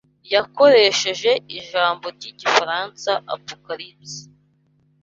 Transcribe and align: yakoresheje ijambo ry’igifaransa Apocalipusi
yakoresheje 0.33 1.31
ijambo 1.57 2.05
ry’igifaransa 2.15 3.11
Apocalipusi 3.35 4.23